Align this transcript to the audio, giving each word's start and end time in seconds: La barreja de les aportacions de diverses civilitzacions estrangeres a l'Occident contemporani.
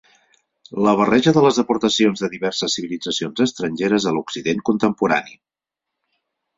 La 0.87 0.93
barreja 0.99 1.33
de 1.35 1.43
les 1.47 1.59
aportacions 1.65 2.25
de 2.25 2.31
diverses 2.33 2.79
civilitzacions 2.79 3.45
estrangeres 3.49 4.09
a 4.13 4.17
l'Occident 4.19 4.67
contemporani. 4.73 5.41